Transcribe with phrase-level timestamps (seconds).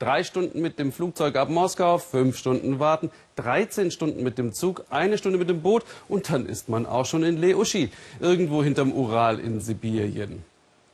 [0.00, 4.86] Drei Stunden mit dem Flugzeug ab Moskau, fünf Stunden warten, 13 Stunden mit dem Zug,
[4.88, 8.92] eine Stunde mit dem Boot und dann ist man auch schon in Leuschi, irgendwo hinterm
[8.92, 10.42] Ural in Sibirien.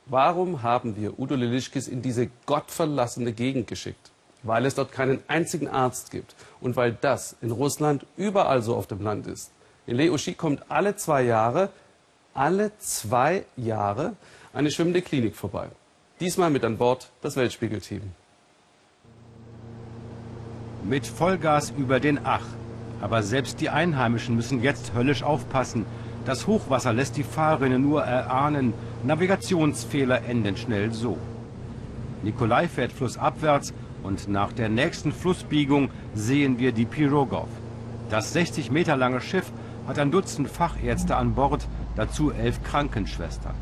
[0.07, 4.11] Warum haben wir Udo Lilischkis in diese gottverlassene Gegend geschickt?
[4.43, 8.87] Weil es dort keinen einzigen Arzt gibt und weil das in Russland überall so auf
[8.87, 9.51] dem Land ist.
[9.85, 11.69] In Leuschi kommt alle zwei Jahre,
[12.33, 14.17] alle zwei Jahre
[14.51, 15.69] eine schwimmende Klinik vorbei.
[16.19, 18.01] Diesmal mit an Bord das Weltspiegelteam.
[20.89, 22.45] Mit Vollgas über den Ach.
[23.01, 25.85] Aber selbst die Einheimischen müssen jetzt höllisch aufpassen.
[26.25, 28.73] Das Hochwasser lässt die Fahrerinnen nur erahnen,
[29.03, 31.17] Navigationsfehler enden schnell so.
[32.23, 37.49] Nikolai fährt flussabwärts und nach der nächsten Flussbiegung sehen wir die Pirogov.
[38.09, 39.51] Das 60 Meter lange Schiff
[39.89, 43.55] hat ein Dutzend Fachärzte an Bord, dazu elf Krankenschwestern.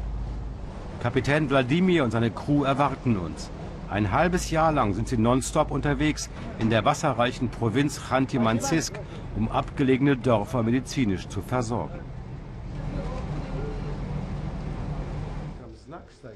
[1.02, 3.50] Kapitän Wladimir und seine Crew erwarten uns.
[3.96, 9.00] Ein halbes Jahr lang sind sie nonstop unterwegs in der wasserreichen Provinz Chanty-Manzisk,
[9.38, 12.02] um abgelegene Dörfer medizinisch zu versorgen.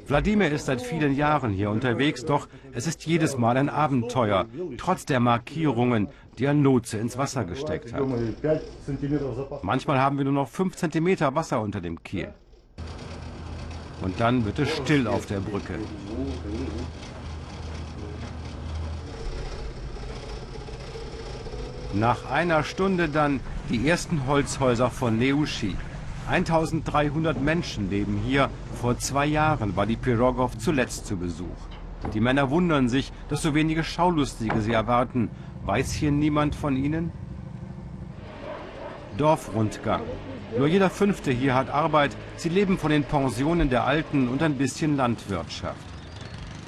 [0.08, 4.46] Wladimir ist seit vielen Jahren hier unterwegs, doch es ist jedes Mal ein Abenteuer,
[4.78, 8.04] trotz der Markierungen, die er Lotse ins Wasser gesteckt hat.
[9.64, 12.30] Manchmal haben wir nur noch 5 cm Wasser unter dem Kiel.
[14.02, 15.74] Und dann wird es still auf der Brücke.
[21.94, 25.76] Nach einer Stunde dann die ersten Holzhäuser von Neushi.
[26.30, 28.52] 1300 Menschen leben hier.
[28.80, 31.48] Vor zwei Jahren war die Pirogov zuletzt zu Besuch.
[32.14, 35.32] Die Männer wundern sich, dass so wenige Schaulustige sie erwarten.
[35.66, 37.12] Weiß hier niemand von ihnen?
[39.18, 40.04] Dorfrundgang.
[40.56, 42.16] Nur jeder Fünfte hier hat Arbeit.
[42.38, 45.80] Sie leben von den Pensionen der Alten und ein bisschen Landwirtschaft.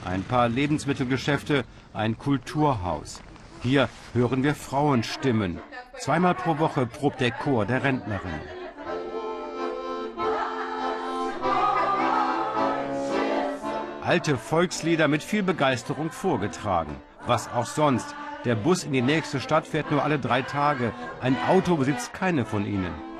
[0.03, 1.63] Ein paar Lebensmittelgeschäfte,
[1.93, 3.21] ein Kulturhaus.
[3.63, 5.59] Hier hören wir Frauenstimmen.
[5.99, 8.39] Zweimal pro Woche probt der Chor der Rentnerin.
[14.01, 16.95] Alte Volkslieder mit viel Begeisterung vorgetragen.
[17.27, 18.15] Was auch sonst.
[18.45, 20.91] Der Bus in die nächste Stadt fährt nur alle drei Tage.
[21.21, 23.10] Ein Auto besitzt keine von ihnen.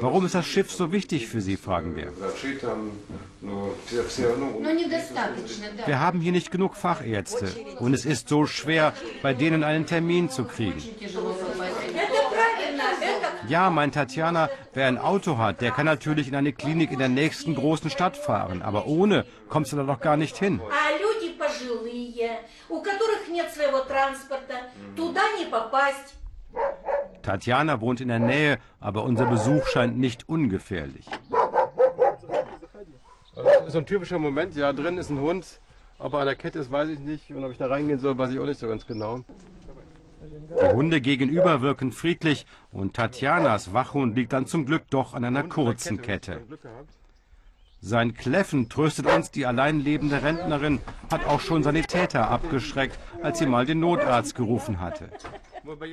[0.00, 2.12] Warum ist das Schiff so wichtig für Sie, fragen wir.
[5.86, 7.48] Wir haben hier nicht genug Fachärzte
[7.78, 8.92] und es ist so schwer,
[9.22, 10.82] bei denen einen Termin zu kriegen.
[13.48, 17.08] Ja, meint Tatjana, wer ein Auto hat, der kann natürlich in eine Klinik in der
[17.08, 20.60] nächsten großen Stadt fahren, aber ohne kommst du da doch gar nicht hin.
[27.28, 31.04] Tatjana wohnt in der Nähe, aber unser Besuch scheint nicht ungefährlich.
[33.34, 34.56] Das ist so ein typischer Moment.
[34.56, 35.60] Ja, drin ist ein Hund.
[35.98, 37.30] Ob er an der Kette ist, weiß ich nicht.
[37.30, 39.20] Und ob ich da reingehen soll, weiß ich auch nicht so ganz genau.
[40.22, 45.42] Die Hunde gegenüber wirken friedlich und Tatjanas Wachhund liegt dann zum Glück doch an einer
[45.42, 46.40] kurzen Kette.
[47.82, 50.80] Sein Kläffen tröstet uns, die allein lebende Rentnerin
[51.12, 55.10] hat auch schon Sanitäter abgeschreckt, als sie mal den Notarzt gerufen hatte.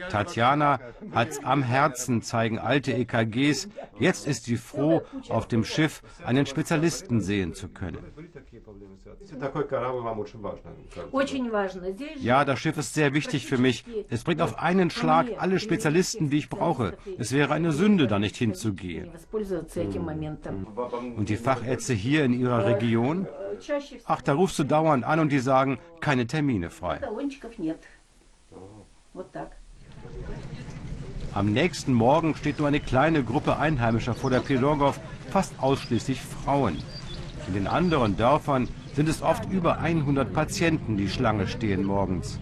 [0.10, 0.80] Tatjana
[1.12, 3.70] hat's am Herzen, zeigen alte EKGs.
[4.00, 8.04] Jetzt ist sie froh, auf dem Schiff einen Spezialisten sehen zu können.
[12.20, 13.86] Ja, das Schiff ist sehr wichtig für mich.
[14.10, 16.98] Es bringt auf einen Schlag alle Spezialisten, die ich brauche.
[17.18, 19.12] Es wäre eine Sünde, da nicht hinzugehen.
[21.18, 23.28] Und die Fachärzte hier in ihrer Region?
[24.06, 27.00] Ach, da rufst du dauernd an und die sagen, keine Termine frei.
[31.34, 35.00] Am nächsten Morgen steht nur eine kleine Gruppe Einheimischer vor der Pirogov,
[35.30, 36.78] fast ausschließlich Frauen.
[37.48, 42.40] In den anderen Dörfern sind es oft über 100 Patienten, die Schlange stehen morgens.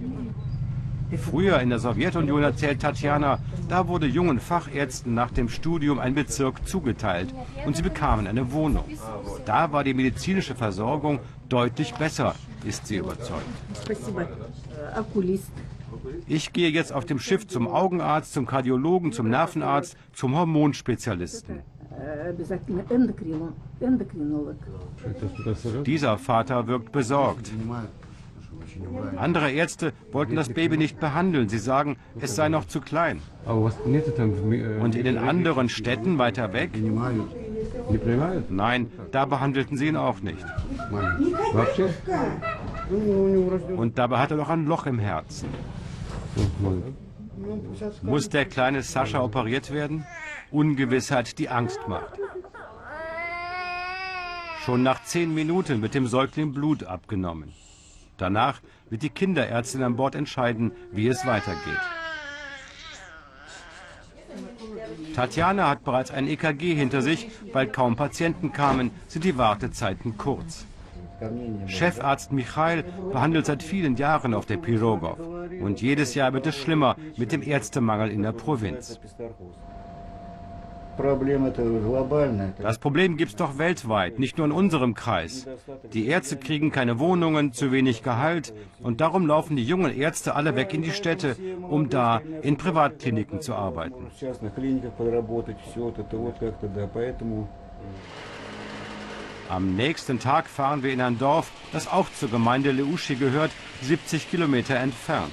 [1.18, 6.68] Früher in der Sowjetunion erzählt Tatjana, da wurde jungen Fachärzten nach dem Studium ein Bezirk
[6.68, 7.34] zugeteilt
[7.66, 8.86] und sie bekamen eine Wohnung.
[9.46, 11.20] Da war die medizinische Versorgung
[11.50, 12.36] deutlich besser,
[12.66, 13.44] ist sie überzeugt.
[16.28, 21.60] Ich gehe jetzt auf dem Schiff zum Augenarzt, zum Kardiologen, zum Nervenarzt, zum Hormonspezialisten.
[25.86, 27.52] Dieser Vater wirkt besorgt.
[29.18, 31.50] Andere Ärzte wollten das Baby nicht behandeln.
[31.50, 33.20] Sie sagen, es sei noch zu klein.
[33.46, 36.72] Und in den anderen Städten weiter weg?
[38.50, 40.46] Nein, da behandelten sie ihn auch nicht.
[43.76, 45.50] Und dabei hat er noch ein Loch im Herzen.
[48.02, 50.06] Muss der kleine Sascha operiert werden?
[50.52, 52.20] Ungewissheit, die Angst macht.
[54.66, 57.54] Schon nach zehn Minuten wird dem Säugling Blut abgenommen.
[58.18, 61.82] Danach wird die Kinderärztin an Bord entscheiden, wie es weitergeht.
[65.16, 67.30] Tatjana hat bereits ein EKG hinter sich.
[67.52, 70.66] Weil kaum Patienten kamen, sind die Wartezeiten kurz.
[71.68, 75.18] Chefarzt Michail behandelt seit vielen Jahren auf der Pirogov.
[75.62, 79.00] Und jedes Jahr wird es schlimmer mit dem Ärztemangel in der Provinz.
[82.62, 85.48] Das Problem gibt es doch weltweit, nicht nur in unserem Kreis.
[85.92, 90.56] Die Ärzte kriegen keine Wohnungen, zu wenig Gehalt und darum laufen die jungen Ärzte alle
[90.56, 91.36] weg in die Städte,
[91.68, 94.08] um da in Privatkliniken zu arbeiten.
[99.54, 103.52] Am nächsten Tag fahren wir in ein Dorf, das auch zur Gemeinde Leuschi gehört,
[103.84, 105.32] 70 Kilometer entfernt.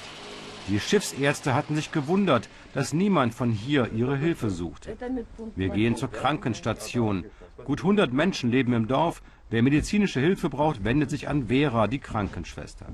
[0.68, 4.90] Die Schiffsärzte hatten sich gewundert, dass niemand von hier ihre Hilfe sucht.
[5.56, 7.24] Wir gehen zur Krankenstation.
[7.64, 9.22] Gut 100 Menschen leben im Dorf.
[9.48, 12.88] Wer medizinische Hilfe braucht, wendet sich an Vera, die Krankenschwester.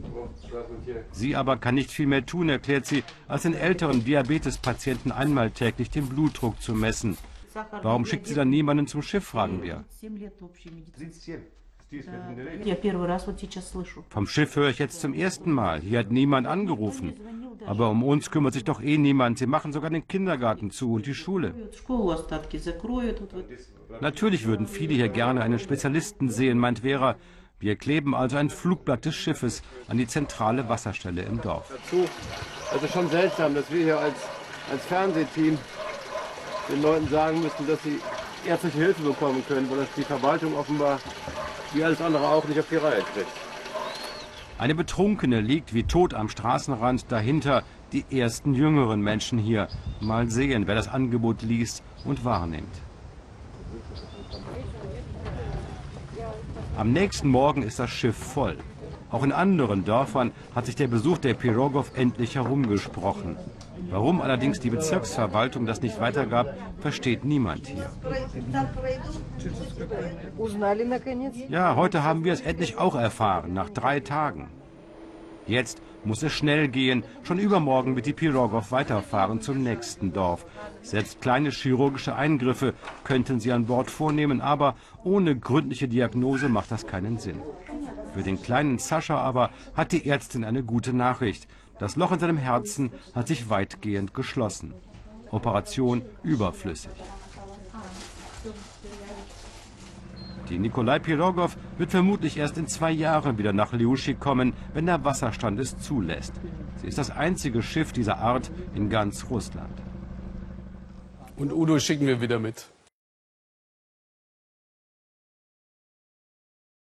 [1.11, 5.91] Sie aber kann nicht viel mehr tun, erklärt sie, als den älteren Diabetespatienten einmal täglich
[5.91, 7.19] den Blutdruck zu messen.
[7.83, 9.85] Warum schickt sie dann niemanden zum Schiff, fragen wir.
[14.09, 15.81] Vom Schiff höre ich jetzt zum ersten Mal.
[15.81, 17.15] Hier hat niemand angerufen.
[17.65, 19.39] Aber um uns kümmert sich doch eh niemand.
[19.39, 21.55] Sie machen sogar den Kindergarten zu und die Schule.
[24.01, 27.17] Natürlich würden viele hier gerne einen Spezialisten sehen, meint Vera.
[27.59, 31.71] Wir kleben also ein Flugblatt des Schiffes an die zentrale Wasserstelle im Dorf.
[31.71, 32.05] Dazu,
[32.71, 34.17] also schon seltsam, dass wir hier als,
[34.71, 35.57] als Fernsehteam
[36.69, 38.01] den Leuten sagen müssen, dass sie
[38.47, 40.99] ärztliche Hilfe bekommen können, weil das die Verwaltung offenbar
[41.73, 43.27] wie alles andere auch nicht auf die Reihe kriegt.
[44.59, 49.69] Eine Betrunkene liegt wie tot am Straßenrand, dahinter die ersten jüngeren Menschen hier.
[50.01, 52.75] Mal sehen, wer das Angebot liest und wahrnimmt.
[56.77, 58.57] Am nächsten Morgen ist das Schiff voll.
[59.11, 63.37] Auch in anderen Dörfern hat sich der Besuch der Pirogov endlich herumgesprochen.
[63.91, 67.89] Warum allerdings die Bezirksverwaltung das nicht weitergab, versteht niemand hier.
[71.49, 74.49] Ja, heute haben wir es endlich auch erfahren, nach drei Tagen.
[75.47, 77.05] Jetzt muss es schnell gehen.
[77.25, 80.47] Schon übermorgen wird die Pirogov weiterfahren zum nächsten Dorf.
[80.83, 82.75] Selbst kleine chirurgische Eingriffe
[83.05, 87.43] könnten sie an Bord vornehmen, aber ohne gründliche Diagnose macht das keinen Sinn.
[88.15, 91.49] Für den kleinen Sascha aber hat die Ärztin eine gute Nachricht.
[91.79, 94.73] Das Loch in seinem Herzen hat sich weitgehend geschlossen.
[95.31, 96.93] Operation überflüssig.
[100.49, 105.05] Die Nikolai Pirogov wird vermutlich erst in zwei Jahren wieder nach Liushi kommen, wenn der
[105.05, 106.35] Wasserstand es zulässt.
[106.77, 109.83] Sie ist das einzige Schiff dieser Art in ganz Russland.
[111.37, 112.71] Und Udo schicken wir wieder mit.